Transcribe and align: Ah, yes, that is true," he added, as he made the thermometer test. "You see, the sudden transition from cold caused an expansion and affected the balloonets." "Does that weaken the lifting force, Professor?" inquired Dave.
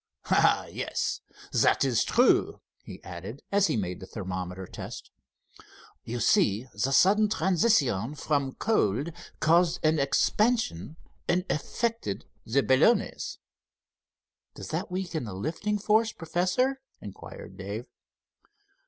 Ah, 0.31 0.65
yes, 0.65 1.21
that 1.51 1.85
is 1.85 2.03
true," 2.03 2.59
he 2.83 3.03
added, 3.03 3.43
as 3.51 3.67
he 3.67 3.77
made 3.77 3.99
the 3.99 4.07
thermometer 4.07 4.65
test. 4.65 5.11
"You 6.03 6.19
see, 6.19 6.67
the 6.73 6.91
sudden 6.91 7.29
transition 7.29 8.15
from 8.15 8.53
cold 8.55 9.11
caused 9.39 9.79
an 9.85 9.99
expansion 9.99 10.97
and 11.27 11.45
affected 11.51 12.25
the 12.47 12.63
balloonets." 12.63 13.37
"Does 14.55 14.69
that 14.69 14.89
weaken 14.89 15.25
the 15.25 15.35
lifting 15.35 15.77
force, 15.77 16.11
Professor?" 16.11 16.81
inquired 16.99 17.55
Dave. 17.57 17.85